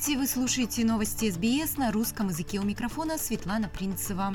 Здравствуйте, 0.00 0.18
вы 0.18 0.26
слушаете 0.26 0.84
новости 0.86 1.30
СБС 1.30 1.76
на 1.76 1.92
русском 1.92 2.28
языке 2.28 2.58
у 2.58 2.62
микрофона 2.62 3.18
Светлана 3.18 3.68
Принцева. 3.68 4.34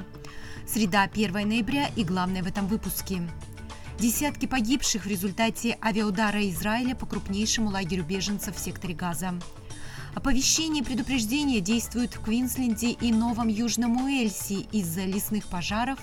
Среда, 0.68 1.10
1 1.12 1.34
ноября 1.34 1.90
и 1.96 2.04
главное 2.04 2.44
в 2.44 2.48
этом 2.48 2.68
выпуске. 2.68 3.28
Десятки 3.98 4.46
погибших 4.46 5.06
в 5.06 5.08
результате 5.08 5.80
авиаудара 5.84 6.48
Израиля 6.50 6.94
по 6.94 7.08
крупнейшему 7.08 7.72
лагерю 7.72 8.04
беженцев 8.04 8.56
в 8.56 8.60
секторе 8.60 8.94
Газа. 8.94 9.34
Оповещение 10.14 10.84
и 10.84 10.86
предупреждения 10.86 11.62
действуют 11.62 12.14
в 12.14 12.22
Квинсленде 12.22 12.92
и 12.92 13.12
Новом 13.12 13.48
Южном 13.48 14.04
Уэльсе 14.04 14.68
из-за 14.72 15.06
лесных 15.06 15.48
пожаров. 15.48 15.98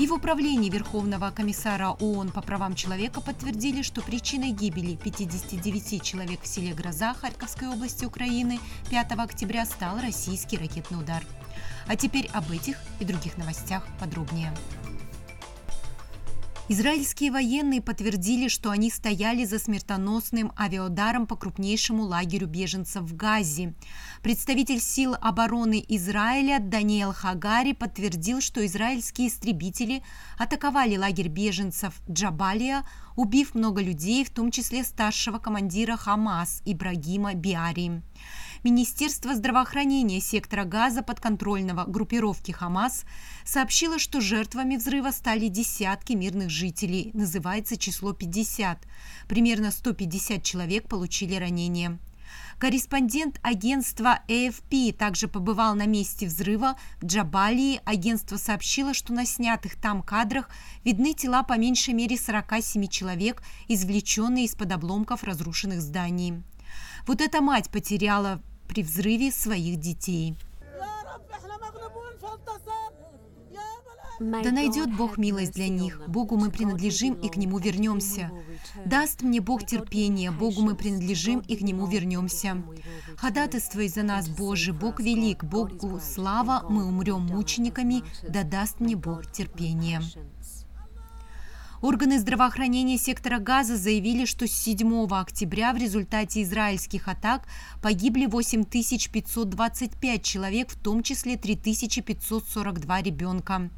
И 0.00 0.06
в 0.06 0.14
управлении 0.14 0.70
Верховного 0.70 1.30
комиссара 1.30 1.90
ООН 1.90 2.30
по 2.30 2.40
правам 2.40 2.74
человека 2.74 3.20
подтвердили, 3.20 3.82
что 3.82 4.00
причиной 4.00 4.50
гибели 4.50 4.96
59 4.96 6.02
человек 6.02 6.40
в 6.40 6.46
селе 6.46 6.72
Гроза 6.72 7.12
Харьковской 7.12 7.68
области 7.68 8.06
Украины 8.06 8.58
5 8.88 9.12
октября 9.18 9.66
стал 9.66 10.00
российский 10.00 10.56
ракетный 10.56 10.98
удар. 10.98 11.22
А 11.86 11.96
теперь 11.96 12.30
об 12.32 12.50
этих 12.50 12.78
и 12.98 13.04
других 13.04 13.36
новостях 13.36 13.86
подробнее. 14.00 14.54
Израильские 16.72 17.32
военные 17.32 17.82
подтвердили, 17.82 18.46
что 18.46 18.70
они 18.70 18.92
стояли 18.92 19.44
за 19.44 19.58
смертоносным 19.58 20.52
авиаударом 20.56 21.26
по 21.26 21.34
крупнейшему 21.34 22.04
лагерю 22.04 22.46
беженцев 22.46 23.02
в 23.02 23.16
Газе. 23.16 23.74
Представитель 24.22 24.78
сил 24.78 25.16
обороны 25.20 25.84
Израиля 25.88 26.60
Даниэл 26.60 27.12
Хагари 27.12 27.72
подтвердил, 27.72 28.40
что 28.40 28.64
израильские 28.64 29.26
истребители 29.26 30.04
атаковали 30.38 30.96
лагерь 30.96 31.26
беженцев 31.26 32.00
Джабалия, 32.08 32.84
убив 33.16 33.56
много 33.56 33.82
людей, 33.82 34.24
в 34.24 34.30
том 34.30 34.52
числе 34.52 34.84
старшего 34.84 35.40
командира 35.40 35.96
Хамас 35.96 36.62
Ибрагима 36.64 37.34
Биари. 37.34 38.00
Министерство 38.62 39.34
здравоохранения 39.34 40.20
сектора 40.20 40.64
Газа 40.64 41.02
подконтрольного 41.02 41.86
группировки 41.86 42.52
Хамас 42.52 43.06
сообщило, 43.42 43.98
что 43.98 44.20
жертвами 44.20 44.76
взрыва 44.76 45.12
стали 45.12 45.48
десятки 45.48 46.12
мирных 46.12 46.50
жителей, 46.50 47.10
называется 47.14 47.78
число 47.78 48.12
50. 48.12 48.86
Примерно 49.28 49.70
150 49.70 50.42
человек 50.42 50.88
получили 50.88 51.36
ранения. 51.36 51.98
Корреспондент 52.58 53.40
агентства 53.42 54.20
AFP 54.28 54.92
также 54.92 55.26
побывал 55.26 55.74
на 55.74 55.86
месте 55.86 56.26
взрыва 56.26 56.76
в 57.00 57.06
Джабалии. 57.06 57.80
Агентство 57.86 58.36
сообщило, 58.36 58.92
что 58.92 59.14
на 59.14 59.24
снятых 59.24 59.76
там 59.76 60.02
кадрах 60.02 60.50
видны 60.84 61.14
тела 61.14 61.44
по 61.44 61.56
меньшей 61.56 61.94
мере 61.94 62.18
47 62.18 62.88
человек, 62.88 63.42
извлеченные 63.68 64.44
из-под 64.44 64.70
обломков 64.72 65.24
разрушенных 65.24 65.80
зданий. 65.80 66.42
Вот 67.06 67.22
эта 67.22 67.40
мать 67.40 67.70
потеряла 67.70 68.42
при 68.70 68.84
взрыве 68.84 69.32
своих 69.32 69.80
детей. 69.80 70.36
Да 74.20 74.52
найдет 74.52 74.94
Бог 74.96 75.18
милость 75.18 75.54
для 75.54 75.68
них. 75.68 76.02
Богу 76.06 76.36
мы 76.36 76.50
принадлежим 76.50 77.14
и 77.14 77.28
к 77.28 77.36
Нему 77.36 77.58
вернемся. 77.58 78.30
Даст 78.84 79.22
мне 79.22 79.40
Бог 79.40 79.66
терпение. 79.66 80.30
Богу 80.30 80.62
мы 80.62 80.76
принадлежим 80.76 81.40
и 81.40 81.56
к 81.56 81.62
Нему 81.62 81.86
вернемся. 81.86 82.62
Ходатайствуй 83.16 83.88
за 83.88 84.02
нас, 84.04 84.28
Боже, 84.28 84.72
Бог 84.72 85.00
велик, 85.00 85.42
Богу 85.42 85.98
слава, 86.00 86.64
мы 86.68 86.84
умрем 86.84 87.22
мучениками, 87.22 88.04
да 88.28 88.44
даст 88.44 88.78
мне 88.78 88.94
Бог 88.94 89.32
терпение. 89.32 90.00
Органы 91.82 92.18
здравоохранения 92.18 92.98
сектора 92.98 93.38
Газа 93.38 93.74
заявили, 93.74 94.26
что 94.26 94.46
с 94.46 94.52
7 94.52 95.06
октября 95.12 95.72
в 95.72 95.78
результате 95.78 96.42
израильских 96.42 97.08
атак 97.08 97.46
погибли 97.80 98.26
8525 98.26 100.22
человек, 100.22 100.68
в 100.68 100.78
том 100.78 101.02
числе 101.02 101.38
3542 101.38 103.02
ребенка. 103.02 103.70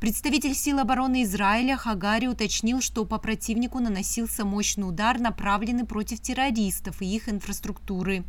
Представитель 0.00 0.56
сил 0.56 0.80
обороны 0.80 1.22
Израиля 1.22 1.76
Хагари 1.76 2.26
уточнил, 2.26 2.80
что 2.80 3.04
по 3.04 3.18
противнику 3.18 3.78
наносился 3.78 4.44
мощный 4.44 4.88
удар, 4.88 5.20
направленный 5.20 5.84
против 5.84 6.18
террористов 6.18 7.00
и 7.02 7.06
их 7.06 7.28
инфраструктуры. 7.28 8.24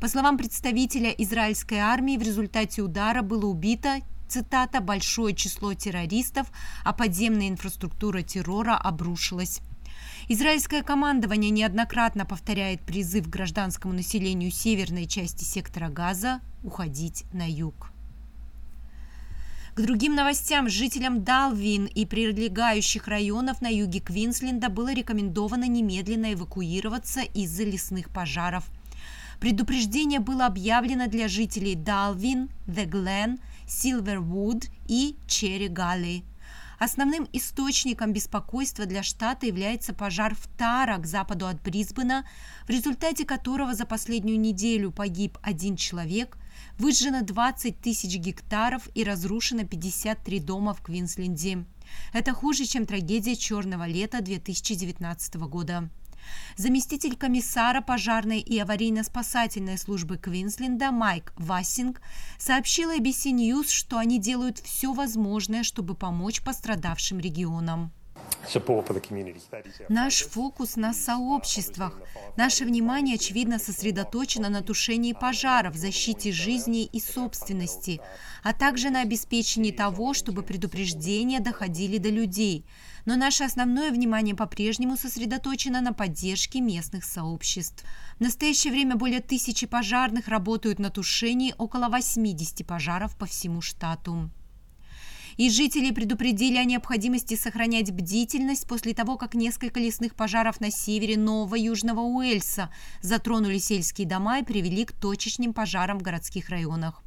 По 0.00 0.06
словам 0.06 0.38
представителя 0.38 1.10
израильской 1.10 1.78
армии, 1.78 2.16
в 2.16 2.22
результате 2.22 2.82
удара 2.82 3.22
было 3.22 3.46
убито 3.46 3.98
цитата, 4.30 4.80
«большое 4.80 5.34
число 5.34 5.74
террористов, 5.74 6.50
а 6.84 6.92
подземная 6.92 7.48
инфраструктура 7.48 8.22
террора 8.22 8.76
обрушилась». 8.76 9.60
Израильское 10.28 10.82
командование 10.82 11.50
неоднократно 11.50 12.24
повторяет 12.24 12.82
призыв 12.82 13.28
гражданскому 13.28 13.92
населению 13.92 14.50
северной 14.50 15.06
части 15.06 15.44
сектора 15.44 15.88
Газа 15.88 16.40
уходить 16.62 17.24
на 17.32 17.50
юг. 17.50 17.90
К 19.74 19.82
другим 19.82 20.14
новостям 20.14 20.68
жителям 20.68 21.22
Далвин 21.24 21.86
и 21.86 22.04
прилегающих 22.04 23.08
районов 23.08 23.60
на 23.62 23.68
юге 23.68 24.00
Квинсленда 24.00 24.68
было 24.68 24.92
рекомендовано 24.92 25.66
немедленно 25.66 26.34
эвакуироваться 26.34 27.20
из-за 27.20 27.64
лесных 27.64 28.10
пожаров. 28.10 28.64
Предупреждение 29.40 30.20
было 30.20 30.46
объявлено 30.46 31.06
для 31.06 31.28
жителей 31.28 31.74
Далвин, 31.74 32.50
The 32.66 32.84
Glen, 32.84 33.40
Силвервуд 33.70 34.64
и 34.88 35.16
Черри 35.26 35.68
Галли. 35.68 36.24
Основным 36.80 37.28
источником 37.34 38.12
беспокойства 38.12 38.86
для 38.86 39.02
штата 39.02 39.46
является 39.46 39.92
пожар 39.92 40.34
в 40.34 40.48
Тара 40.56 40.96
к 40.96 41.06
западу 41.06 41.46
от 41.46 41.62
Брисбена, 41.62 42.24
в 42.66 42.70
результате 42.70 43.26
которого 43.26 43.74
за 43.74 43.84
последнюю 43.84 44.40
неделю 44.40 44.90
погиб 44.90 45.38
один 45.42 45.76
человек, 45.76 46.38
выжжено 46.78 47.20
20 47.22 47.80
тысяч 47.80 48.16
гектаров 48.16 48.88
и 48.94 49.04
разрушено 49.04 49.66
53 49.66 50.40
дома 50.40 50.72
в 50.72 50.80
Квинсленде. 50.80 51.64
Это 52.14 52.32
хуже, 52.32 52.64
чем 52.64 52.86
трагедия 52.86 53.36
черного 53.36 53.86
лета 53.86 54.22
2019 54.22 55.34
года. 55.36 55.90
Заместитель 56.56 57.16
комиссара 57.16 57.80
пожарной 57.80 58.40
и 58.40 58.58
аварийно-спасательной 58.58 59.78
службы 59.78 60.18
Квинсленда 60.18 60.90
Майк 60.90 61.32
Вассинг 61.36 62.00
сообщил 62.38 62.90
ABC 62.90 63.32
News, 63.32 63.68
что 63.68 63.98
они 63.98 64.18
делают 64.18 64.58
все 64.58 64.92
возможное, 64.92 65.62
чтобы 65.62 65.94
помочь 65.94 66.42
пострадавшим 66.42 67.18
регионам. 67.18 67.92
Наш 69.88 70.22
фокус 70.24 70.76
на 70.76 70.92
сообществах. 70.92 71.98
Наше 72.36 72.64
внимание, 72.64 73.16
очевидно, 73.16 73.58
сосредоточено 73.58 74.48
на 74.48 74.62
тушении 74.62 75.12
пожаров, 75.12 75.76
защите 75.76 76.32
жизни 76.32 76.84
и 76.84 77.00
собственности, 77.00 78.00
а 78.42 78.52
также 78.52 78.90
на 78.90 79.02
обеспечении 79.02 79.72
того, 79.72 80.14
чтобы 80.14 80.42
предупреждения 80.42 81.40
доходили 81.40 81.98
до 81.98 82.08
людей. 82.08 82.64
Но 83.04 83.16
наше 83.16 83.44
основное 83.44 83.90
внимание 83.90 84.34
по-прежнему 84.34 84.96
сосредоточено 84.96 85.80
на 85.80 85.92
поддержке 85.92 86.60
местных 86.60 87.04
сообществ. 87.04 87.84
В 88.18 88.20
настоящее 88.20 88.72
время 88.72 88.96
более 88.96 89.20
тысячи 89.20 89.66
пожарных 89.66 90.28
работают 90.28 90.78
на 90.78 90.90
тушении 90.90 91.54
около 91.58 91.88
80 91.88 92.66
пожаров 92.66 93.16
по 93.16 93.26
всему 93.26 93.60
штату. 93.60 94.30
И 95.36 95.48
жители 95.48 95.90
предупредили 95.90 96.58
о 96.58 96.64
необходимости 96.64 97.34
сохранять 97.34 97.90
бдительность 97.90 98.66
после 98.66 98.92
того, 98.92 99.16
как 99.16 99.34
несколько 99.34 99.80
лесных 99.80 100.14
пожаров 100.14 100.60
на 100.60 100.70
севере 100.70 101.16
Нового 101.16 101.54
Южного 101.54 102.00
Уэльса 102.00 102.70
затронули 103.00 103.58
сельские 103.58 104.06
дома 104.06 104.40
и 104.40 104.44
привели 104.44 104.84
к 104.84 104.92
точечным 104.92 105.54
пожарам 105.54 105.98
в 105.98 106.02
городских 106.02 106.50
районах. 106.50 107.02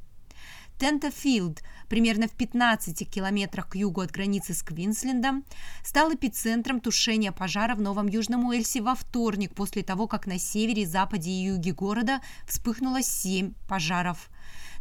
Тентафилд, 0.78 1.62
примерно 1.88 2.28
в 2.28 2.32
15 2.32 3.10
километрах 3.10 3.70
к 3.70 3.76
югу 3.76 4.02
от 4.02 4.12
границы 4.12 4.54
с 4.54 4.64
Квинслендом, 4.64 5.46
стал 5.84 6.14
эпицентром 6.14 6.80
тушения 6.80 7.32
пожара 7.32 7.76
в 7.76 7.82
Новом 7.82 8.08
Южном 8.08 8.46
Уэльсе 8.46 8.82
во 8.82 8.96
вторник, 8.96 9.54
после 9.56 9.84
того, 9.84 10.08
как 10.08 10.28
на 10.28 10.40
севере, 10.40 10.86
западе 10.86 11.32
и 11.32 11.46
юге 11.46 11.74
города 11.74 12.22
вспыхнуло 12.46 13.02
7 13.02 13.54
пожаров. 13.68 14.30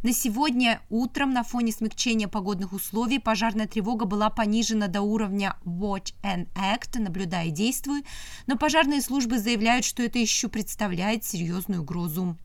На 0.03 0.11
сегодня 0.11 0.81
утром 0.89 1.31
на 1.31 1.43
фоне 1.43 1.71
смягчения 1.71 2.27
погодных 2.27 2.73
условий 2.73 3.19
пожарная 3.19 3.67
тревога 3.67 4.03
была 4.03 4.29
понижена 4.29 4.87
до 4.87 5.01
уровня 5.01 5.55
Watch 5.63 6.13
and 6.23 6.49
Act, 6.55 6.99
наблюдая 6.99 7.47
и 7.47 7.51
действуй, 7.51 8.03
но 8.45 8.57
пожарные 8.57 9.01
службы 9.01 9.39
заявляют, 9.39 9.85
что 9.85 10.03
это 10.03 10.19
еще 10.19 10.49
представляет 10.49 11.23
серьезную 11.23 11.83
угрозу. 11.83 12.37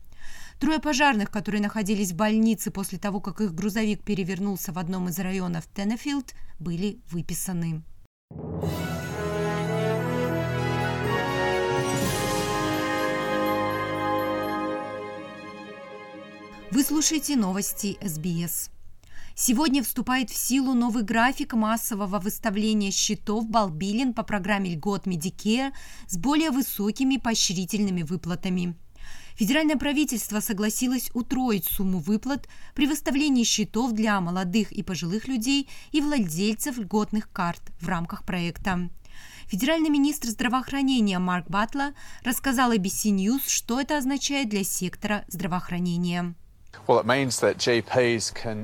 Трое 0.59 0.79
пожарных, 0.79 1.31
которые 1.31 1.61
находились 1.61 2.11
в 2.11 2.17
больнице 2.17 2.69
после 2.69 2.99
того, 2.99 3.21
как 3.21 3.39
их 3.39 3.55
грузовик 3.55 4.03
перевернулся 4.03 4.73
в 4.73 4.77
одном 4.77 5.07
из 5.07 5.17
районов 5.17 5.65
Теннефилд, 5.73 6.33
были 6.59 6.99
выписаны. 7.09 7.81
Вы 16.71 16.83
слушаете 16.83 17.37
новости 17.37 17.97
СБС. 18.01 18.69
Сегодня 19.35 19.81
вступает 19.81 20.29
в 20.29 20.35
силу 20.35 20.73
новый 20.73 21.03
график 21.03 21.53
массового 21.53 22.19
выставления 22.19 22.91
счетов 22.91 23.47
Балбилин 23.47 24.13
по 24.13 24.23
программе 24.23 24.75
льгот 24.75 25.07
Medicare 25.07 25.71
с 26.07 26.17
более 26.17 26.51
высокими 26.51 27.15
поощрительными 27.15 28.03
выплатами. 28.03 28.75
Федеральное 29.39 29.77
правительство 29.77 30.41
согласилось 30.41 31.11
утроить 31.13 31.63
сумму 31.63 31.99
выплат 31.99 32.49
при 32.75 32.87
выставлении 32.87 33.45
счетов 33.45 33.93
для 33.93 34.19
молодых 34.19 34.73
и 34.73 34.83
пожилых 34.83 35.29
людей 35.29 35.69
и 35.93 36.01
владельцев 36.01 36.77
льготных 36.77 37.31
карт 37.31 37.61
в 37.79 37.87
рамках 37.87 38.25
проекта. 38.25 38.89
Федеральный 39.45 39.89
министр 39.89 40.27
здравоохранения 40.27 41.19
Марк 41.19 41.47
Батла 41.47 41.93
рассказал 42.25 42.73
ABC 42.73 43.15
News, 43.15 43.43
что 43.47 43.79
это 43.79 43.97
означает 43.97 44.49
для 44.49 44.65
сектора 44.65 45.23
здравоохранения. 45.29 46.35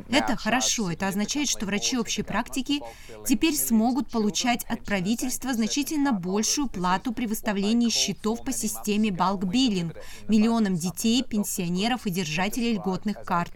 Это 0.09 0.35
хорошо. 0.35 0.91
Это 0.91 1.07
означает, 1.07 1.47
что 1.47 1.65
врачи 1.65 1.97
общей 1.97 2.23
практики 2.23 2.81
теперь 3.27 3.53
смогут 3.55 4.09
получать 4.09 4.63
от 4.65 4.83
правительства 4.83 5.53
значительно 5.53 6.11
большую 6.11 6.67
плату 6.67 7.13
при 7.13 7.27
выставлении 7.27 7.89
счетов 7.89 8.43
по 8.43 8.51
системе 8.51 9.09
bulk 9.09 9.41
billing 9.41 9.95
миллионам 10.27 10.75
детей, 10.75 11.23
пенсионеров 11.23 12.07
и 12.07 12.09
держателей 12.09 12.73
льготных 12.73 13.23
карт. 13.23 13.51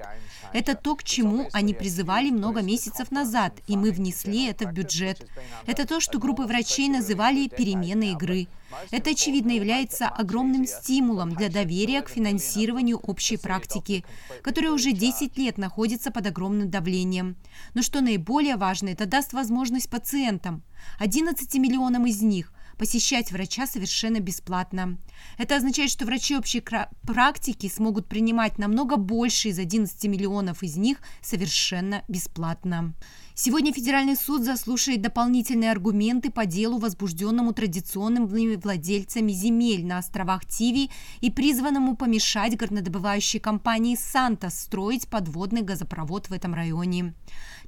Это 0.54 0.76
то, 0.76 0.96
к 0.96 1.04
чему 1.04 1.50
они 1.52 1.74
призывали 1.74 2.30
много 2.30 2.62
месяцев 2.62 3.12
назад, 3.12 3.54
и 3.68 3.76
мы 3.76 3.92
внесли 3.92 4.48
это 4.48 4.68
в 4.68 4.74
бюджет. 4.74 5.28
Это 5.66 5.88
то, 5.88 6.00
что 6.00 6.20
группы 6.20 6.44
врачей 6.44 6.90
называли 6.90 7.48
переменой 7.48 8.12
игры. 8.12 8.48
Это, 8.92 9.12
очевидно, 9.12 9.52
является 9.52 10.08
огромным 10.08 10.66
стимулом 10.66 11.36
для 11.36 11.50
доверия 11.50 12.02
к 12.02 12.10
финансированию 12.10 12.98
общей 12.98 13.38
практики, 13.38 14.06
которая 14.44 14.72
уже 14.72 14.92
10 14.92 15.38
лет 15.38 15.58
находится 15.58 16.12
под 16.12 16.28
огромным 16.28 16.70
давлением. 16.70 17.36
Но 17.74 17.82
что 17.82 18.02
наиболее 18.02 18.56
важно, 18.56 18.90
это 18.90 19.06
даст 19.06 19.34
возможность 19.34 19.90
пациентам, 19.90 20.64
11 21.00 21.54
миллионам 21.56 22.06
из 22.06 22.22
них, 22.22 22.54
посещать 22.80 23.32
врача 23.32 23.68
совершенно 23.68 24.20
бесплатно. 24.20 24.98
Это 25.38 25.58
означает, 25.58 25.92
что 25.92 26.06
врачи 26.06 26.38
общей 26.38 26.64
практики 27.04 27.68
смогут 27.68 28.08
принимать 28.08 28.58
намного 28.58 28.96
больше 28.96 29.50
из 29.50 29.60
11 29.60 30.06
миллионов 30.06 30.64
из 30.64 30.78
них 30.78 31.00
совершенно 31.22 32.04
бесплатно. 32.08 32.94
Сегодня 33.42 33.72
Федеральный 33.72 34.18
суд 34.18 34.44
заслушает 34.44 35.02
дополнительные 35.02 35.72
аргументы 35.72 36.30
по 36.30 36.46
делу, 36.46 36.78
возбужденному 36.78 37.54
традиционными 37.54 38.58
владельцами 38.58 39.32
земель 39.32 39.86
на 39.86 40.00
островах 40.00 40.46
Тиви 40.46 40.92
и 41.22 41.32
призванному 41.32 41.96
помешать 41.96 42.58
горнодобывающей 42.58 43.40
компании 43.40 43.96
«Сантос» 43.96 44.56
строить 44.56 45.08
подводный 45.08 45.62
газопровод 45.62 46.28
в 46.28 46.34
этом 46.34 46.54
районе. 46.54 47.14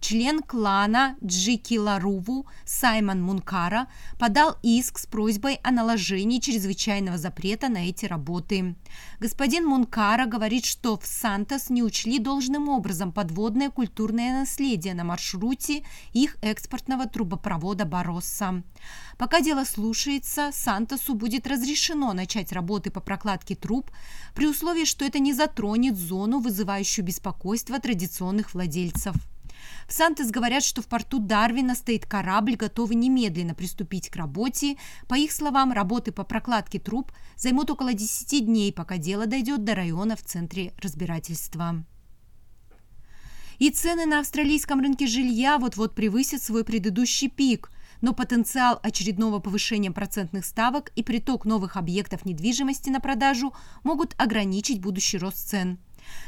Член 0.02 0.42
клана 0.42 1.16
Джики 1.24 1.76
Ларуву 1.76 2.48
Саймон 2.66 3.22
Мункара 3.22 3.88
подал 4.20 4.58
иск 4.64 4.98
с 4.98 5.06
просьбой 5.06 5.60
о 5.64 5.72
наложении 5.72 6.40
чрезвычайного 6.40 7.18
запрета 7.18 7.70
на 7.70 7.88
эти 7.88 8.08
работы. 8.08 8.76
Господин 9.22 9.68
Мункара 9.68 10.26
говорит, 10.26 10.66
что 10.66 10.98
в 10.98 11.06
Сантос 11.06 11.70
не 11.70 11.82
учли 11.82 12.20
должным 12.20 12.68
образом 12.68 13.14
подводное 13.14 13.70
культурное 13.70 14.40
наследие 14.40 14.96
на 14.96 15.06
маршруте 15.06 15.61
их 16.14 16.38
экспортного 16.42 17.08
трубопровода 17.08 17.86
Баросса. 17.86 18.64
Пока 19.18 19.42
дело 19.42 19.64
слушается, 19.64 20.52
Сантосу 20.52 21.14
будет 21.14 21.48
разрешено 21.48 22.14
начать 22.14 22.52
работы 22.52 22.92
по 22.92 23.00
прокладке 23.00 23.56
труб 23.56 23.92
при 24.34 24.48
условии, 24.48 24.86
что 24.86 25.06
это 25.06 25.20
не 25.20 25.34
затронет 25.34 25.98
зону, 25.98 26.40
вызывающую 26.40 27.06
беспокойство 27.06 27.80
традиционных 27.80 28.54
владельцев. 28.54 29.16
В 29.88 29.94
Сантес 29.94 30.32
говорят, 30.32 30.64
что 30.64 30.82
в 30.82 30.88
порту 30.88 31.20
Дарвина 31.20 31.76
стоит 31.76 32.06
корабль, 32.06 32.56
готовый 32.56 32.96
немедленно 32.96 33.54
приступить 33.54 34.10
к 34.10 34.16
работе. 34.16 34.78
По 35.08 35.16
их 35.16 35.32
словам, 35.32 35.72
работы 35.72 36.12
по 36.12 36.24
прокладке 36.24 36.80
труб 36.80 37.12
займут 37.36 37.70
около 37.70 37.94
10 37.94 38.46
дней, 38.46 38.74
пока 38.74 38.98
дело 38.98 39.26
дойдет 39.26 39.64
до 39.64 39.76
района 39.76 40.16
в 40.16 40.24
центре 40.24 40.74
разбирательства. 40.82 41.84
И 43.62 43.70
цены 43.70 44.08
на 44.08 44.22
австралийском 44.22 44.80
рынке 44.80 45.06
жилья 45.06 45.60
вот-вот 45.60 45.94
превысят 45.94 46.42
свой 46.42 46.64
предыдущий 46.64 47.30
пик– 47.30 47.70
но 48.02 48.14
потенциал 48.14 48.80
очередного 48.82 49.40
повышения 49.40 49.92
процентных 49.92 50.46
ставок 50.46 50.92
и 50.96 51.04
приток 51.04 51.46
новых 51.46 51.78
объектов 51.78 52.26
недвижимости 52.26 52.90
на 52.90 53.00
продажу 53.00 53.54
могут 53.84 54.16
ограничить 54.18 54.82
будущий 54.82 55.20
рост 55.20 55.48
цен. 55.48 55.78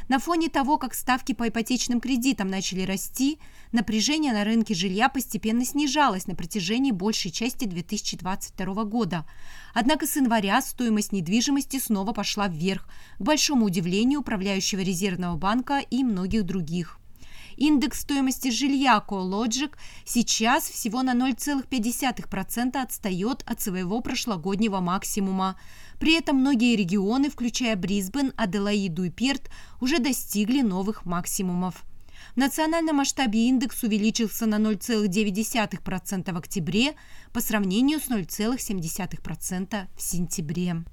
На 0.08 0.20
фоне 0.20 0.48
того, 0.48 0.78
как 0.78 0.94
ставки 0.94 1.32
по 1.34 1.48
ипотечным 1.48 2.00
кредитам 2.00 2.46
начали 2.46 2.82
расти, 2.82 3.40
напряжение 3.72 4.32
на 4.32 4.44
рынке 4.44 4.72
жилья 4.72 5.08
постепенно 5.08 5.64
снижалось 5.64 6.28
на 6.28 6.36
протяжении 6.36 6.92
большей 6.92 7.32
части 7.32 7.64
2022 7.64 8.84
года. 8.84 9.26
Однако 9.74 10.06
с 10.06 10.14
января 10.14 10.62
стоимость 10.62 11.10
недвижимости 11.10 11.80
снова 11.80 12.12
пошла 12.12 12.46
вверх, 12.46 12.88
к 13.18 13.22
большому 13.22 13.66
удивлению 13.66 14.20
управляющего 14.20 14.80
резервного 14.80 15.36
банка 15.36 15.80
и 15.90 16.04
многих 16.04 16.44
других. 16.44 17.00
Индекс 17.56 18.00
стоимости 18.00 18.50
жилья 18.50 19.02
CoLogic 19.06 19.72
сейчас 20.04 20.68
всего 20.68 21.02
на 21.02 21.14
0,5% 21.14 22.76
отстает 22.76 23.42
от 23.46 23.60
своего 23.60 24.00
прошлогоднего 24.00 24.80
максимума. 24.80 25.56
При 25.98 26.14
этом 26.14 26.36
многие 26.36 26.76
регионы, 26.76 27.30
включая 27.30 27.76
Брисбен, 27.76 28.32
Аделаиду 28.36 29.04
и 29.04 29.10
Перт, 29.10 29.50
уже 29.80 29.98
достигли 29.98 30.62
новых 30.62 31.04
максимумов. 31.04 31.84
В 32.34 32.36
национальном 32.36 32.96
масштабе 32.96 33.48
индекс 33.48 33.82
увеличился 33.84 34.46
на 34.46 34.56
0,9% 34.56 36.32
в 36.32 36.36
октябре 36.36 36.94
по 37.32 37.40
сравнению 37.40 38.00
с 38.00 38.08
0,7% 38.08 39.86
в 39.96 40.02
сентябре. 40.02 40.84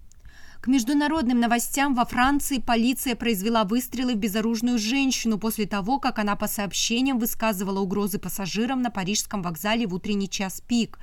К 0.61 0.67
международным 0.67 1.39
новостям 1.39 1.95
во 1.95 2.05
Франции 2.05 2.59
полиция 2.59 3.15
произвела 3.15 3.63
выстрелы 3.63 4.13
в 4.13 4.17
безоружную 4.17 4.77
женщину 4.77 5.39
после 5.39 5.65
того, 5.65 5.97
как 5.97 6.19
она 6.19 6.35
по 6.35 6.47
сообщениям 6.47 7.17
высказывала 7.17 7.79
угрозы 7.79 8.19
пассажирам 8.19 8.83
на 8.83 8.91
парижском 8.91 9.41
вокзале 9.41 9.87
в 9.87 9.95
утренний 9.95 10.29
час 10.29 10.61
пик. 10.61 10.99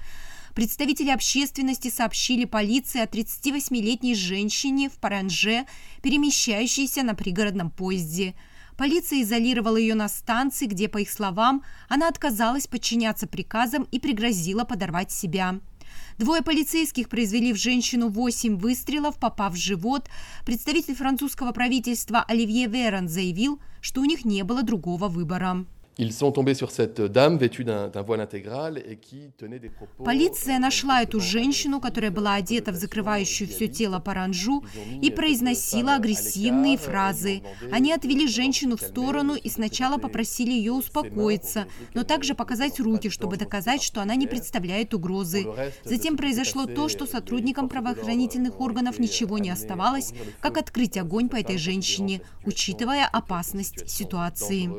Представители 0.54 1.10
общественности 1.10 1.90
сообщили 1.90 2.44
полиции 2.44 3.00
о 3.00 3.06
38-летней 3.06 4.14
женщине 4.14 4.88
в 4.88 4.92
Паранже, 5.00 5.66
перемещающейся 6.02 7.02
на 7.02 7.16
пригородном 7.16 7.72
поезде. 7.72 8.36
Полиция 8.76 9.22
изолировала 9.22 9.76
ее 9.76 9.96
на 9.96 10.08
станции, 10.08 10.66
где, 10.66 10.88
по 10.88 10.98
их 10.98 11.10
словам, 11.10 11.64
она 11.88 12.06
отказалась 12.06 12.68
подчиняться 12.68 13.26
приказам 13.26 13.88
и 13.90 13.98
пригрозила 13.98 14.62
подорвать 14.62 15.10
себя. 15.10 15.58
Двое 16.18 16.42
полицейских 16.42 17.08
произвели 17.08 17.52
в 17.52 17.56
женщину 17.56 18.08
восемь 18.08 18.56
выстрелов, 18.56 19.20
попав 19.20 19.52
в 19.52 19.56
живот. 19.56 20.08
Представитель 20.44 20.96
французского 20.96 21.52
правительства 21.52 22.24
Оливье 22.26 22.66
Верон 22.66 23.08
заявил, 23.08 23.60
что 23.80 24.00
у 24.00 24.04
них 24.04 24.24
не 24.24 24.42
было 24.42 24.64
другого 24.64 25.06
выбора. 25.06 25.64
Полиция 30.04 30.60
нашла 30.60 31.02
эту 31.02 31.18
женщину, 31.18 31.80
которая 31.80 32.12
была 32.12 32.34
одета 32.34 32.70
в 32.70 32.76
закрывающую 32.76 33.48
все 33.48 33.66
тело 33.66 33.98
паранжу 33.98 34.64
и 35.02 35.10
произносила 35.10 35.96
агрессивные 35.96 36.78
фразы. 36.78 37.42
Они 37.72 37.92
отвели 37.92 38.28
женщину 38.28 38.76
в 38.76 38.80
сторону 38.80 39.34
и 39.34 39.48
сначала 39.48 39.98
попросили 39.98 40.52
ее 40.52 40.72
успокоиться, 40.72 41.66
но 41.94 42.04
также 42.04 42.36
показать 42.36 42.78
руки, 42.78 43.10
чтобы 43.10 43.36
доказать, 43.36 43.82
что 43.82 44.00
она 44.00 44.14
не 44.14 44.28
представляет 44.28 44.94
угрозы. 44.94 45.46
Затем 45.82 46.16
произошло 46.16 46.66
то, 46.66 46.88
что 46.88 47.06
сотрудникам 47.06 47.68
правоохранительных 47.68 48.60
органов 48.60 49.00
ничего 49.00 49.38
не 49.38 49.50
оставалось, 49.50 50.12
как 50.40 50.58
открыть 50.58 50.96
огонь 50.96 51.28
по 51.28 51.34
этой 51.34 51.58
женщине, 51.58 52.20
учитывая 52.44 53.04
опасность 53.04 53.90
ситуации. 53.90 54.70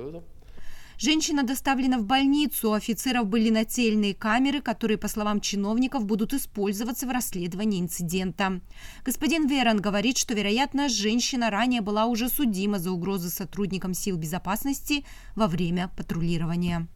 Женщина 1.02 1.44
доставлена 1.44 1.98
в 1.98 2.04
больницу, 2.04 2.72
у 2.72 2.74
офицеров 2.74 3.26
были 3.26 3.50
нацеленные 3.50 4.14
камеры, 4.14 4.60
которые, 4.60 4.98
по 4.98 5.08
словам 5.08 5.40
чиновников, 5.40 6.04
будут 6.04 6.34
использоваться 6.34 7.08
в 7.08 7.12
расследовании 7.12 7.80
инцидента. 7.80 8.60
Господин 9.06 9.48
Веран 9.48 9.80
говорит, 9.80 10.18
что, 10.18 10.34
вероятно, 10.34 10.90
женщина 10.90 11.50
ранее 11.50 11.80
была 11.80 12.06
уже 12.06 12.28
судима 12.28 12.80
за 12.80 12.92
угрозы 12.92 13.30
сотрудникам 13.30 13.94
сил 13.94 14.18
безопасности 14.18 15.06
во 15.38 15.48
время 15.48 15.90
патрулирования. 15.96 16.90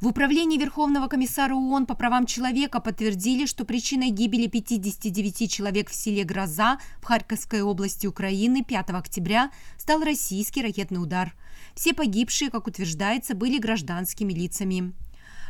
В 0.00 0.06
управлении 0.06 0.56
Верховного 0.56 1.08
комиссара 1.08 1.54
ООН 1.54 1.84
по 1.84 1.94
правам 1.94 2.24
человека 2.24 2.80
подтвердили, 2.80 3.44
что 3.44 3.66
причиной 3.66 4.08
гибели 4.08 4.46
59 4.46 5.52
человек 5.52 5.90
в 5.90 5.94
селе 5.94 6.24
Гроза 6.24 6.78
в 7.02 7.04
Харьковской 7.04 7.60
области 7.60 8.06
Украины 8.06 8.64
5 8.64 8.90
октября 8.90 9.50
стал 9.76 10.02
российский 10.02 10.62
ракетный 10.62 11.02
удар. 11.02 11.34
Все 11.74 11.92
погибшие, 11.92 12.50
как 12.50 12.66
утверждается, 12.66 13.34
были 13.34 13.58
гражданскими 13.58 14.32
лицами. 14.32 14.94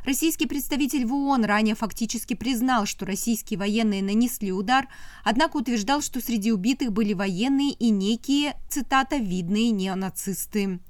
Российский 0.04 0.46
представитель 0.46 1.06
в 1.06 1.14
ООН 1.14 1.44
ранее 1.44 1.76
фактически 1.76 2.34
признал, 2.34 2.86
что 2.86 3.06
российские 3.06 3.56
военные 3.56 4.02
нанесли 4.02 4.50
удар, 4.50 4.88
однако 5.22 5.58
утверждал, 5.58 6.02
что 6.02 6.20
среди 6.20 6.50
убитых 6.50 6.90
были 6.90 7.12
военные 7.12 7.70
и 7.70 7.90
некие, 7.90 8.56
цитата, 8.68 9.14
«видные 9.14 9.70
неонацисты». 9.70 10.80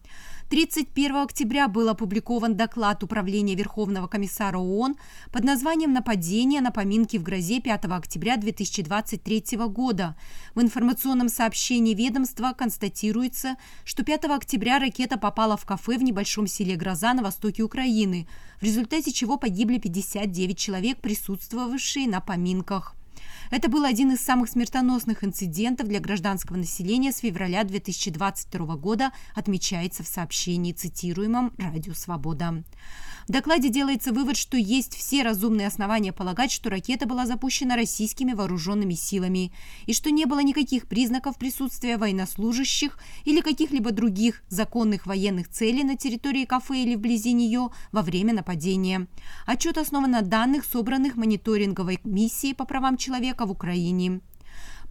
31 0.50 1.14
октября 1.14 1.68
был 1.68 1.88
опубликован 1.88 2.56
доклад 2.56 3.04
Управления 3.04 3.54
Верховного 3.54 4.08
комиссара 4.08 4.58
ООН 4.58 4.96
под 5.30 5.44
названием 5.44 5.92
«Нападение 5.92 6.60
на 6.60 6.72
поминки 6.72 7.18
в 7.18 7.22
грозе 7.22 7.60
5 7.60 7.84
октября 7.84 8.36
2023 8.36 9.44
года». 9.68 10.16
В 10.56 10.60
информационном 10.60 11.28
сообщении 11.28 11.94
ведомства 11.94 12.52
констатируется, 12.52 13.58
что 13.84 14.02
5 14.02 14.24
октября 14.24 14.80
ракета 14.80 15.18
попала 15.18 15.56
в 15.56 15.64
кафе 15.64 15.96
в 15.96 16.02
небольшом 16.02 16.48
селе 16.48 16.74
Гроза 16.74 17.14
на 17.14 17.22
востоке 17.22 17.62
Украины, 17.62 18.26
в 18.60 18.64
результате 18.64 19.12
чего 19.12 19.36
погибли 19.36 19.78
59 19.78 20.58
человек, 20.58 21.00
присутствовавшие 21.00 22.08
на 22.08 22.20
поминках. 22.20 22.96
Это 23.50 23.68
был 23.68 23.84
один 23.84 24.12
из 24.12 24.20
самых 24.20 24.48
смертоносных 24.48 25.24
инцидентов 25.24 25.88
для 25.88 25.98
гражданского 25.98 26.56
населения 26.56 27.10
с 27.10 27.18
февраля 27.18 27.64
2022 27.64 28.76
года, 28.76 29.10
отмечается 29.34 30.04
в 30.04 30.06
сообщении, 30.06 30.72
цитируемом 30.72 31.52
«Радио 31.58 31.92
Свобода». 31.94 32.62
В 33.28 33.32
докладе 33.32 33.68
делается 33.68 34.12
вывод, 34.12 34.36
что 34.36 34.56
есть 34.56 34.94
все 34.94 35.22
разумные 35.22 35.66
основания 35.66 36.12
полагать, 36.12 36.50
что 36.50 36.70
ракета 36.70 37.06
была 37.06 37.26
запущена 37.26 37.76
российскими 37.76 38.32
вооруженными 38.32 38.94
силами 38.94 39.52
и 39.86 39.92
что 39.92 40.10
не 40.10 40.24
было 40.24 40.40
никаких 40.40 40.86
признаков 40.86 41.38
присутствия 41.38 41.96
военнослужащих 41.96 42.98
или 43.24 43.40
каких-либо 43.40 43.92
других 43.92 44.42
законных 44.48 45.06
военных 45.06 45.48
целей 45.48 45.84
на 45.84 45.96
территории 45.96 46.44
кафе 46.44 46.82
или 46.82 46.96
вблизи 46.96 47.32
нее 47.32 47.70
во 47.92 48.02
время 48.02 48.34
нападения. 48.34 49.06
Отчет 49.46 49.78
основан 49.78 50.10
на 50.10 50.22
данных, 50.22 50.64
собранных 50.64 51.16
мониторинговой 51.16 52.00
миссией 52.04 52.54
по 52.54 52.64
правам 52.64 52.96
человека 52.96 53.46
в 53.46 53.50
Украине. 53.50 54.20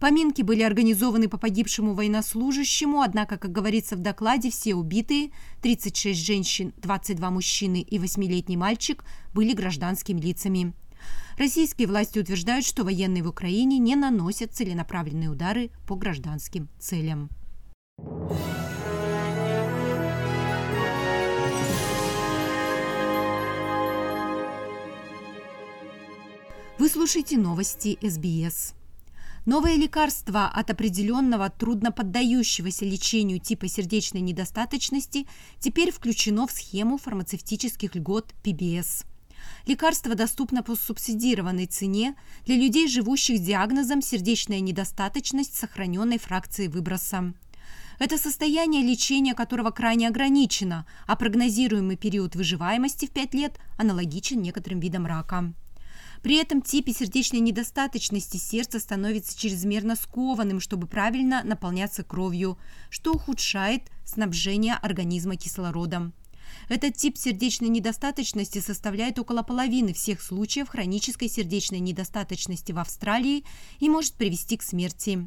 Поминки 0.00 0.40
были 0.40 0.62
организованы 0.62 1.28
по 1.28 1.36
погибшему 1.36 1.92
военнослужащему, 1.92 3.02
однако, 3.02 3.36
как 3.36 3.52
говорится 3.52 3.96
в 3.96 4.00
докладе, 4.00 4.50
все 4.50 4.74
убитые, 4.74 5.30
36 5.60 6.18
женщин, 6.18 6.72
22 6.78 7.30
мужчины 7.30 7.82
и 7.82 7.98
8-летний 7.98 8.56
мальчик, 8.56 9.04
были 9.34 9.52
гражданскими 9.52 10.18
лицами. 10.18 10.72
Российские 11.36 11.86
власти 11.86 12.18
утверждают, 12.18 12.64
что 12.64 12.82
военные 12.82 13.22
в 13.22 13.28
Украине 13.28 13.78
не 13.78 13.94
наносят 13.94 14.54
целенаправленные 14.54 15.28
удары 15.28 15.70
по 15.86 15.96
гражданским 15.96 16.70
целям. 16.78 17.28
Вы 26.78 26.88
слушаете 26.88 27.36
новости 27.36 27.98
СБС. 28.00 28.79
Новое 29.50 29.74
лекарство 29.74 30.46
от 30.46 30.70
определенного 30.70 31.50
трудно 31.50 31.90
поддающегося 31.90 32.84
лечению 32.84 33.40
типа 33.40 33.66
сердечной 33.66 34.20
недостаточности 34.20 35.26
теперь 35.58 35.90
включено 35.90 36.46
в 36.46 36.52
схему 36.52 36.98
фармацевтических 36.98 37.96
льгот 37.96 38.32
PBS. 38.44 39.04
Лекарство 39.66 40.14
доступно 40.14 40.62
по 40.62 40.76
субсидированной 40.76 41.66
цене 41.66 42.14
для 42.46 42.54
людей, 42.54 42.86
живущих 42.86 43.38
с 43.38 43.40
диагнозом 43.40 44.02
сердечная 44.02 44.60
недостаточность 44.60 45.56
сохраненной 45.56 46.20
фракции 46.20 46.68
выброса. 46.68 47.34
Это 47.98 48.18
состояние 48.18 48.84
лечения 48.84 49.34
которого 49.34 49.72
крайне 49.72 50.06
ограничено, 50.06 50.86
а 51.08 51.16
прогнозируемый 51.16 51.96
период 51.96 52.36
выживаемости 52.36 53.06
в 53.06 53.10
5 53.10 53.34
лет 53.34 53.58
аналогичен 53.78 54.40
некоторым 54.42 54.78
видам 54.78 55.06
рака. 55.06 55.52
При 56.22 56.36
этом 56.36 56.60
типе 56.60 56.92
сердечной 56.92 57.40
недостаточности 57.40 58.36
сердце 58.36 58.78
становится 58.78 59.38
чрезмерно 59.38 59.96
скованным, 59.96 60.60
чтобы 60.60 60.86
правильно 60.86 61.42
наполняться 61.44 62.02
кровью, 62.04 62.58
что 62.90 63.12
ухудшает 63.12 63.84
снабжение 64.04 64.74
организма 64.74 65.36
кислородом. 65.36 66.12
Этот 66.68 66.96
тип 66.96 67.16
сердечной 67.16 67.68
недостаточности 67.68 68.58
составляет 68.58 69.18
около 69.18 69.42
половины 69.42 69.94
всех 69.94 70.20
случаев 70.20 70.68
хронической 70.68 71.28
сердечной 71.28 71.80
недостаточности 71.80 72.72
в 72.72 72.78
Австралии 72.78 73.44
и 73.78 73.88
может 73.88 74.14
привести 74.14 74.56
к 74.56 74.62
смерти. 74.62 75.26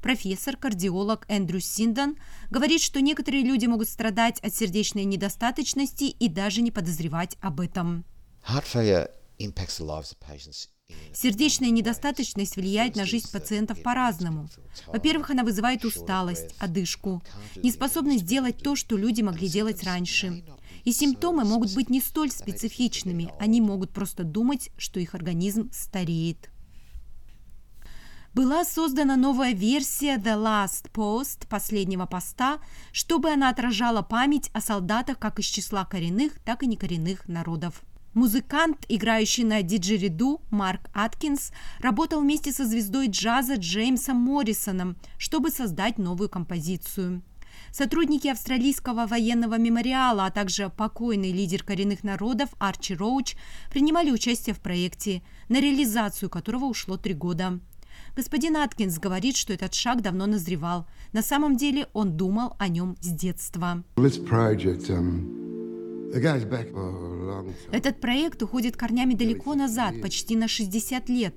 Профессор-кардиолог 0.00 1.26
Эндрю 1.28 1.60
Синдон 1.60 2.16
говорит, 2.50 2.80
что 2.80 3.00
некоторые 3.00 3.42
люди 3.42 3.66
могут 3.66 3.88
страдать 3.88 4.40
от 4.40 4.54
сердечной 4.54 5.04
недостаточности 5.04 6.04
и 6.04 6.28
даже 6.28 6.62
не 6.62 6.70
подозревать 6.70 7.36
об 7.40 7.60
этом. 7.60 8.04
Сердечная 11.12 11.70
недостаточность 11.70 12.56
влияет 12.56 12.96
на 12.96 13.04
жизнь 13.04 13.30
пациентов 13.30 13.82
по-разному. 13.82 14.48
Во-первых, 14.86 15.30
она 15.30 15.44
вызывает 15.44 15.84
усталость, 15.84 16.54
одышку, 16.58 17.22
неспособность 17.56 18.24
делать 18.24 18.58
то, 18.58 18.76
что 18.76 18.96
люди 18.96 19.22
могли 19.22 19.48
делать 19.48 19.84
раньше. 19.84 20.44
И 20.84 20.92
симптомы 20.92 21.44
могут 21.44 21.74
быть 21.74 21.90
не 21.90 22.00
столь 22.00 22.30
специфичными, 22.30 23.32
они 23.38 23.60
могут 23.60 23.92
просто 23.92 24.24
думать, 24.24 24.70
что 24.76 24.98
их 24.98 25.14
организм 25.14 25.70
стареет. 25.72 26.50
Была 28.32 28.64
создана 28.64 29.16
новая 29.16 29.52
версия 29.52 30.16
The 30.16 30.36
Last 30.36 30.92
Post, 30.92 31.48
последнего 31.48 32.06
поста, 32.06 32.60
чтобы 32.92 33.30
она 33.30 33.48
отражала 33.50 34.02
память 34.02 34.50
о 34.52 34.60
солдатах 34.60 35.18
как 35.18 35.40
из 35.40 35.46
числа 35.46 35.84
коренных, 35.84 36.38
так 36.44 36.62
и 36.62 36.66
некоренных 36.66 37.26
народов. 37.26 37.82
Музыкант, 38.14 38.86
играющий 38.88 39.44
на 39.44 39.62
диджериду 39.62 40.40
Марк 40.50 40.90
Аткинс, 40.92 41.52
работал 41.78 42.20
вместе 42.20 42.52
со 42.52 42.64
звездой 42.64 43.06
джаза 43.06 43.54
Джеймсом 43.54 44.16
Моррисоном, 44.16 44.96
чтобы 45.16 45.50
создать 45.50 45.96
новую 45.96 46.28
композицию. 46.28 47.22
Сотрудники 47.70 48.26
австралийского 48.26 49.06
военного 49.06 49.58
мемориала, 49.58 50.26
а 50.26 50.30
также 50.32 50.70
покойный 50.70 51.30
лидер 51.30 51.62
коренных 51.62 52.02
народов 52.02 52.48
Арчи 52.58 52.96
Роуч 52.96 53.36
принимали 53.70 54.10
участие 54.10 54.56
в 54.56 54.60
проекте, 54.60 55.22
на 55.48 55.60
реализацию 55.60 56.28
которого 56.30 56.64
ушло 56.64 56.96
три 56.96 57.14
года. 57.14 57.60
Господин 58.16 58.56
Аткинс 58.56 58.98
говорит, 58.98 59.36
что 59.36 59.52
этот 59.52 59.74
шаг 59.74 60.02
давно 60.02 60.26
назревал. 60.26 60.88
На 61.12 61.22
самом 61.22 61.56
деле 61.56 61.86
он 61.92 62.16
думал 62.16 62.56
о 62.58 62.66
нем 62.66 62.96
с 63.00 63.08
детства. 63.08 63.84
Этот 67.72 68.00
проект 68.00 68.42
уходит 68.42 68.76
корнями 68.76 69.14
далеко 69.14 69.54
назад, 69.54 70.00
почти 70.02 70.36
на 70.36 70.48
60 70.48 71.08
лет. 71.08 71.34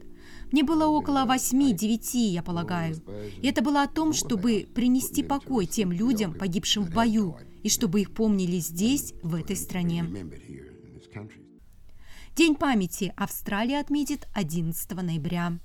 Мне 0.51 0.63
было 0.63 0.88
около 0.88 1.25
8-9, 1.25 2.18
я 2.18 2.44
полагаю. 2.44 2.96
И 3.42 3.48
это 3.48 3.62
было 3.62 3.84
о 3.84 3.88
том, 3.88 4.13
чтобы 4.13 4.68
принести 4.74 5.24
покой 5.24 5.65
тем 5.65 5.92
людям, 5.92 6.34
погибшим 6.34 6.84
в 6.84 6.94
бою, 6.94 7.38
и 7.63 7.70
чтобы 7.70 8.01
их 8.01 8.13
помнили 8.13 8.58
здесь, 8.58 9.13
в 9.24 9.36
этой 9.36 9.56
стране. 9.56 10.06
День 12.36 12.56
памяти 12.56 13.13
Австралия 13.15 13.80
отметит 13.80 14.27
11 14.34 14.92
ноября. 14.92 15.60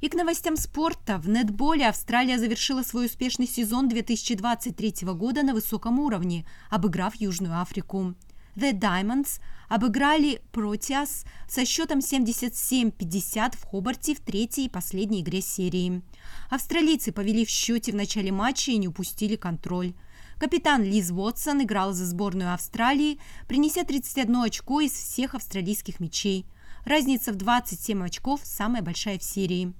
И 0.00 0.08
к 0.08 0.14
новостям 0.14 0.56
спорта. 0.56 1.18
В 1.18 1.28
нетболе 1.28 1.88
Австралия 1.88 2.38
завершила 2.38 2.82
свой 2.82 3.06
успешный 3.06 3.46
сезон 3.46 3.88
2023 3.88 5.08
года 5.14 5.42
на 5.42 5.52
высоком 5.52 5.98
уровне, 5.98 6.46
обыграв 6.70 7.16
Южную 7.16 7.60
Африку. 7.60 8.14
The 8.56 8.72
Diamonds 8.72 9.40
обыграли 9.68 10.42
Proteas 10.52 11.24
со 11.48 11.64
счетом 11.64 12.00
77-50 12.00 13.56
в 13.56 13.64
Хобарте 13.64 14.14
в 14.14 14.20
третьей 14.20 14.66
и 14.66 14.68
последней 14.68 15.20
игре 15.20 15.40
серии. 15.40 16.02
Австралийцы 16.50 17.12
повели 17.12 17.44
в 17.44 17.50
счете 17.50 17.92
в 17.92 17.94
начале 17.94 18.32
матча 18.32 18.72
и 18.72 18.78
не 18.78 18.88
упустили 18.88 19.36
контроль. 19.36 19.94
Капитан 20.38 20.82
Лиз 20.82 21.10
Уотсон 21.10 21.62
играл 21.62 21.92
за 21.92 22.06
сборную 22.06 22.54
Австралии, 22.54 23.18
принеся 23.46 23.84
31 23.84 24.36
очко 24.36 24.80
из 24.80 24.92
всех 24.92 25.34
австралийских 25.34 26.00
мячей. 26.00 26.46
Разница 26.90 27.32
в 27.32 27.36
27 27.36 28.02
очков 28.04 28.40
самая 28.42 28.82
большая 28.82 29.16
в 29.20 29.22
серии. 29.22 29.74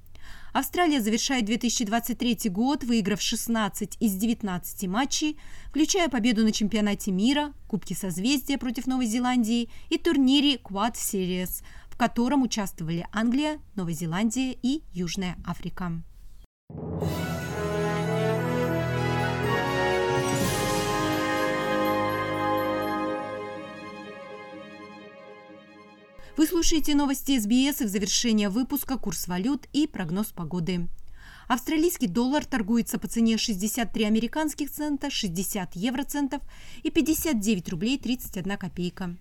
Австралия 0.52 1.00
завершает 1.00 1.44
2023 1.44 2.48
год, 2.50 2.84
выиграв 2.84 3.20
16 3.20 3.96
из 3.98 4.14
19 4.14 4.86
матчей, 4.86 5.36
включая 5.70 6.08
победу 6.08 6.44
на 6.44 6.52
чемпионате 6.52 7.10
мира, 7.10 7.52
Кубке 7.66 7.96
созвездия 7.96 8.58
против 8.58 8.86
Новой 8.86 9.06
Зеландии 9.06 9.70
и 9.88 9.98
турнире 9.98 10.54
Quad 10.54 10.94
Series, 10.94 11.64
в 11.88 11.96
котором 11.96 12.44
участвовали 12.44 13.04
Англия, 13.10 13.58
Новая 13.74 13.94
Зеландия 13.94 14.56
и 14.62 14.84
Южная 14.92 15.36
Африка. 15.44 15.90
Вы 26.40 26.46
слушаете 26.46 26.94
новости 26.94 27.38
СБС 27.38 27.82
и 27.82 27.84
в 27.84 27.88
завершение 27.88 28.48
выпуска 28.48 28.96
курс 28.96 29.28
валют 29.28 29.68
и 29.74 29.86
прогноз 29.86 30.28
погоды. 30.28 30.88
Австралийский 31.48 32.06
доллар 32.06 32.46
торгуется 32.46 32.98
по 32.98 33.08
цене 33.08 33.36
63 33.36 34.04
американских 34.04 34.70
цента, 34.70 35.10
60 35.10 35.76
евроцентов 35.76 36.40
и 36.82 36.90
59 36.90 37.68
рублей 37.68 37.98
31 37.98 38.56
копейка. 38.56 39.14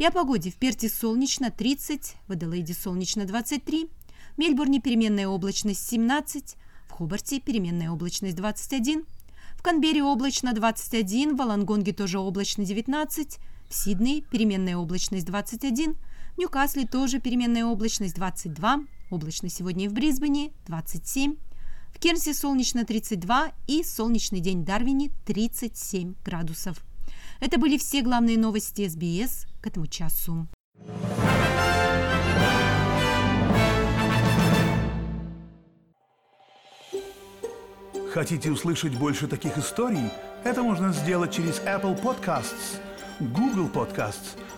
И 0.00 0.04
о 0.04 0.10
погоде. 0.10 0.50
В 0.50 0.56
Перте 0.56 0.88
солнечно 0.88 1.52
30, 1.52 2.16
в 2.26 2.32
Аделаиде 2.32 2.74
солнечно 2.74 3.24
23, 3.26 3.88
в 4.34 4.38
Мельбурне 4.38 4.80
переменная 4.80 5.28
облачность 5.28 5.88
17, 5.88 6.56
в 6.88 6.90
Хобарте 6.90 7.38
переменная 7.38 7.92
облачность 7.92 8.34
21, 8.34 9.04
в 9.54 9.62
Канберре 9.62 10.02
облачно 10.02 10.52
21, 10.52 11.36
в 11.36 11.42
Алангонге 11.42 11.92
тоже 11.92 12.18
облачно 12.18 12.64
19, 12.64 13.38
в 13.68 13.74
Сиднее 13.74 14.22
переменная 14.22 14.76
облачность 14.76 15.26
21, 15.26 15.94
в 16.34 16.38
Ньюкасле 16.38 16.86
тоже 16.86 17.20
переменная 17.20 17.64
облачность 17.64 18.14
22, 18.14 18.80
облачно 19.10 19.48
сегодня 19.48 19.86
и 19.86 19.88
в 19.88 19.92
Брисбене 19.92 20.52
27, 20.66 21.36
в 21.92 21.98
Кернсе 21.98 22.34
солнечно 22.34 22.84
32 22.84 23.52
и 23.66 23.82
солнечный 23.82 24.40
день 24.40 24.62
в 24.62 24.64
Дарвине 24.64 25.10
37 25.26 26.14
градусов. 26.24 26.78
Это 27.40 27.58
были 27.58 27.78
все 27.78 28.02
главные 28.02 28.38
новости 28.38 28.86
СБС 28.86 29.46
к 29.60 29.66
этому 29.66 29.86
часу. 29.86 30.48
Хотите 38.12 38.50
услышать 38.50 38.96
больше 38.98 39.28
таких 39.28 39.56
историй? 39.56 40.10
Это 40.42 40.62
можно 40.62 40.92
сделать 40.92 41.32
через 41.32 41.60
Apple 41.60 42.00
Podcasts, 42.02 42.80
Google 43.20 43.68
Podcasts, 43.68 44.36